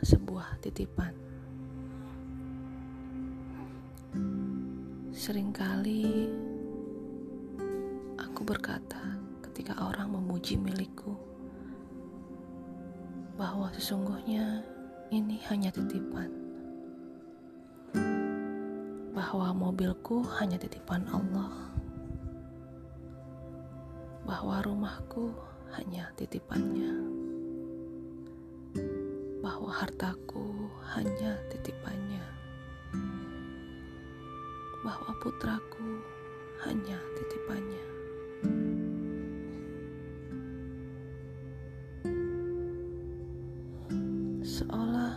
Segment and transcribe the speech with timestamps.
[0.00, 1.12] sebuah titipan.
[5.12, 6.32] Seringkali
[8.16, 11.12] aku berkata ketika orang memuji milikku
[13.36, 14.64] bahwa sesungguhnya
[15.12, 16.32] ini hanya titipan.
[19.12, 21.52] Bahwa mobilku hanya titipan Allah.
[24.24, 25.34] Bahwa rumahku
[25.76, 27.09] hanya titipannya.
[29.60, 32.40] Bahwa hartaku hanya titipannya
[34.80, 36.00] bahwa putraku
[36.64, 37.84] hanya titipannya.
[44.40, 45.14] Seolah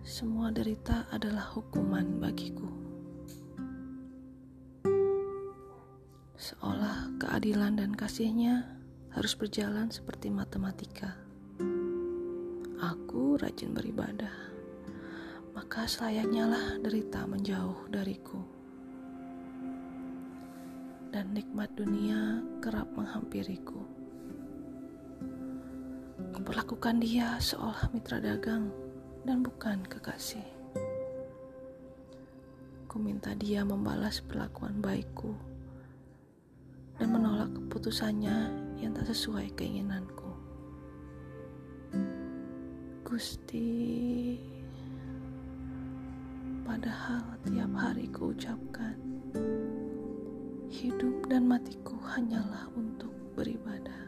[0.00, 2.68] semua derita adalah hukuman bagiku.
[6.40, 8.64] Seolah keadilan dan kasihnya
[9.12, 11.27] harus berjalan seperti matematika.
[12.78, 14.48] Aku rajin beribadah
[15.58, 18.38] maka selayaknya lah derita menjauh dariku.
[21.10, 23.82] Dan nikmat dunia kerap menghampiriku.
[26.30, 28.70] Kuperlakukan dia seolah mitra dagang
[29.26, 30.46] dan bukan kekasih.
[32.86, 35.34] Ku minta dia membalas perlakuan baikku
[37.02, 40.17] dan menolak keputusannya yang tak sesuai keinginanku.
[43.08, 44.36] Gusti.
[46.60, 48.92] Padahal tiap hari ku ucapkan
[50.68, 54.04] Hidup dan matiku hanyalah untuk beribadah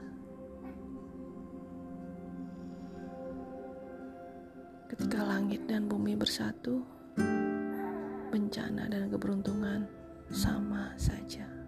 [4.93, 6.85] Ketika langit dan bumi bersatu
[8.29, 9.89] Bencana dan keberuntungan
[10.29, 11.60] sama saja